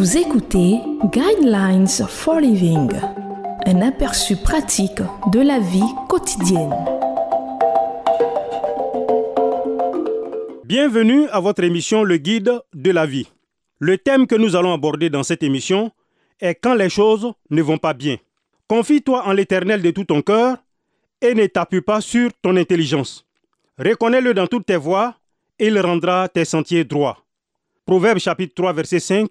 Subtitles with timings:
[0.00, 0.80] Vous écoutez
[1.12, 2.90] Guidelines for Living,
[3.66, 6.74] un aperçu pratique de la vie quotidienne.
[10.64, 13.28] Bienvenue à votre émission Le Guide de la vie.
[13.78, 15.92] Le thème que nous allons aborder dans cette émission
[16.40, 18.16] est quand les choses ne vont pas bien.
[18.68, 20.56] Confie-toi en l'Éternel de tout ton cœur
[21.20, 23.26] et ne t'appuie pas sur ton intelligence.
[23.76, 25.14] Reconnais-le dans toutes tes voies
[25.58, 27.18] et il rendra tes sentiers droits.
[27.84, 29.28] Proverbe chapitre 3 verset 5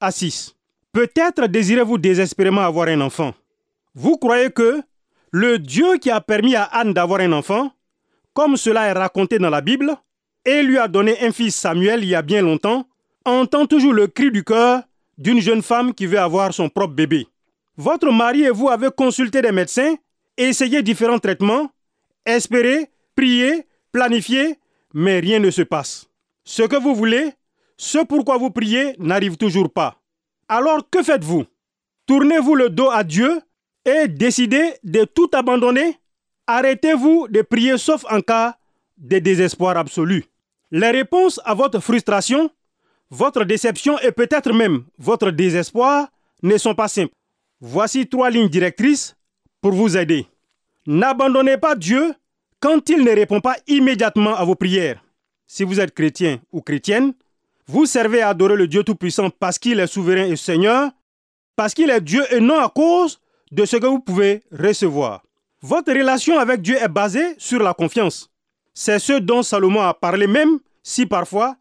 [0.00, 0.54] à 6.
[0.92, 3.34] Peut-être désirez-vous désespérément avoir un enfant.
[3.94, 4.80] Vous croyez que
[5.30, 7.72] le Dieu qui a permis à Anne d'avoir un enfant,
[8.32, 9.96] comme cela est raconté dans la Bible,
[10.44, 12.86] et lui a donné un fils Samuel il y a bien longtemps,
[13.24, 14.82] entend toujours le cri du cœur
[15.18, 17.28] d'une jeune femme qui veut avoir son propre bébé.
[17.76, 19.94] Votre mari et vous avez consulté des médecins,
[20.36, 21.70] essayé différents traitements,
[22.24, 24.58] espéré, prié, planifié,
[24.94, 26.08] mais rien ne se passe.
[26.44, 27.32] Ce que vous voulez,
[27.80, 29.96] ce pourquoi vous priez n'arrive toujours pas.
[30.48, 31.46] Alors que faites-vous?
[32.04, 33.40] Tournez-vous le dos à Dieu
[33.86, 35.96] et décidez de tout abandonner?
[36.46, 38.58] Arrêtez-vous de prier sauf en cas
[38.98, 40.26] de désespoir absolu.
[40.70, 42.50] Les réponses à votre frustration,
[43.08, 46.08] votre déception et peut-être même votre désespoir
[46.42, 47.14] ne sont pas simples.
[47.62, 49.16] Voici trois lignes directrices
[49.62, 50.26] pour vous aider.
[50.86, 52.12] N'abandonnez pas Dieu
[52.60, 55.02] quand il ne répond pas immédiatement à vos prières.
[55.46, 57.14] Si vous êtes chrétien ou chrétienne,
[57.70, 60.90] vous servez à adorer le Dieu Tout-Puissant parce qu'il est souverain et Seigneur,
[61.54, 63.20] parce qu'il est Dieu et non à cause
[63.52, 65.22] de ce que vous pouvez recevoir.
[65.62, 68.28] Votre relation avec Dieu est basée sur la confiance.
[68.74, 71.56] C'est ce dont Salomon a parlé même si parfois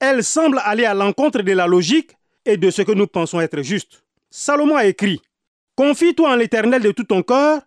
[0.00, 2.10] elle semble aller à l'encontre de la logique
[2.44, 4.04] et de ce que nous pensons être juste.
[4.30, 5.22] Salomon a écrit
[5.76, 7.62] Confie-toi en l'Éternel de tout ton cœur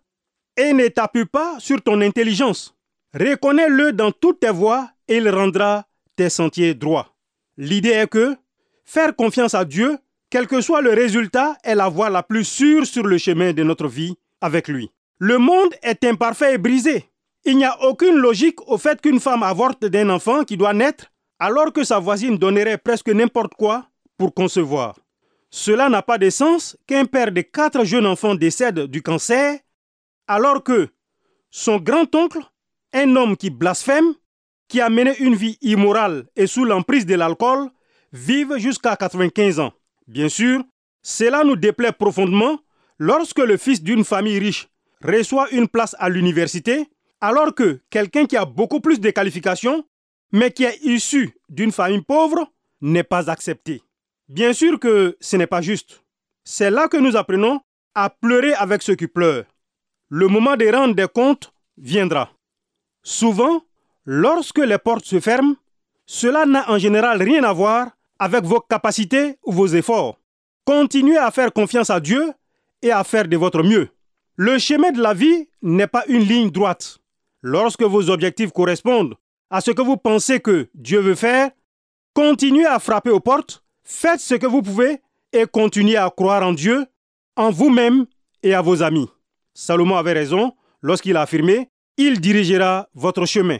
[0.56, 2.76] et ne t'appuie pas sur ton intelligence.
[3.12, 7.17] Reconnais-le dans toutes tes voies et il rendra tes sentiers droits.
[7.58, 8.36] L'idée est que
[8.84, 9.98] faire confiance à Dieu,
[10.30, 13.64] quel que soit le résultat, est la voie la plus sûre sur le chemin de
[13.64, 14.92] notre vie avec lui.
[15.18, 17.10] Le monde est imparfait et brisé.
[17.44, 21.06] Il n'y a aucune logique au fait qu'une femme avorte d'un enfant qui doit naître
[21.40, 23.86] alors que sa voisine donnerait presque n'importe quoi
[24.16, 24.96] pour concevoir.
[25.50, 29.58] Cela n'a pas de sens qu'un père de quatre jeunes enfants décède du cancer
[30.28, 30.88] alors que
[31.50, 32.40] son grand-oncle,
[32.92, 34.14] un homme qui blasphème,
[34.68, 37.70] qui a mené une vie immorale et sous l'emprise de l'alcool
[38.12, 39.72] vivent jusqu'à 95 ans.
[40.06, 40.62] Bien sûr,
[41.02, 42.58] cela nous déplaît profondément
[42.98, 44.68] lorsque le fils d'une famille riche
[45.02, 46.88] reçoit une place à l'université,
[47.20, 49.84] alors que quelqu'un qui a beaucoup plus de qualifications,
[50.32, 52.50] mais qui est issu d'une famille pauvre,
[52.80, 53.82] n'est pas accepté.
[54.28, 56.02] Bien sûr que ce n'est pas juste.
[56.44, 57.60] C'est là que nous apprenons
[57.94, 59.44] à pleurer avec ceux qui pleurent.
[60.08, 62.30] Le moment de rendre des comptes viendra.
[63.02, 63.62] Souvent,
[64.10, 65.54] Lorsque les portes se ferment,
[66.06, 67.88] cela n'a en général rien à voir
[68.18, 70.16] avec vos capacités ou vos efforts.
[70.64, 72.32] Continuez à faire confiance à Dieu
[72.80, 73.90] et à faire de votre mieux.
[74.36, 77.00] Le chemin de la vie n'est pas une ligne droite.
[77.42, 79.14] Lorsque vos objectifs correspondent
[79.50, 81.50] à ce que vous pensez que Dieu veut faire,
[82.14, 85.02] continuez à frapper aux portes, faites ce que vous pouvez
[85.34, 86.86] et continuez à croire en Dieu,
[87.36, 88.06] en vous-même
[88.42, 89.10] et à vos amis.
[89.52, 91.68] Salomon avait raison lorsqu'il a affirmé,
[91.98, 93.58] Il dirigera votre chemin.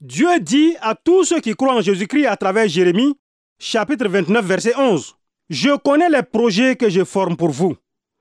[0.00, 3.18] Dieu dit à tous ceux qui croient en Jésus-Christ à travers Jérémie,
[3.58, 5.14] chapitre 29, verset 11,
[5.50, 7.76] Je connais les projets que je forme pour vous,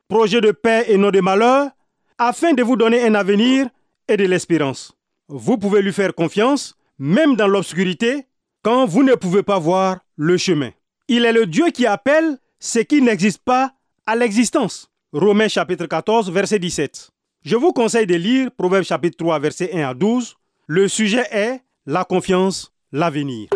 [0.10, 1.70] projets de paix et non de malheur,
[2.18, 3.70] afin de vous donner un avenir
[4.10, 4.92] et de l'espérance.
[5.30, 8.26] Vous pouvez lui faire confiance, même dans l'obscurité,
[8.62, 10.72] quand vous ne pouvez pas voir le chemin.
[11.08, 13.72] Il est le Dieu qui appelle ce qui n'existe pas
[14.06, 14.92] à l'existence.
[15.14, 17.10] Romains chapitre 14, verset 17.
[17.46, 20.36] Je vous conseille de lire Proverbe chapitre 3, verset 1 à 12.
[20.68, 23.48] Le sujet est la confiance, l'avenir.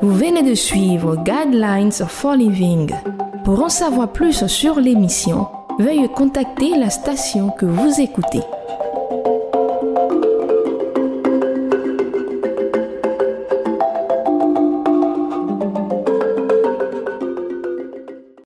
[0.00, 2.90] Vous venez de suivre Guidelines for Living.
[3.44, 5.46] Pour en savoir plus sur l'émission,
[5.78, 8.40] veuillez contacter la station que vous écoutez.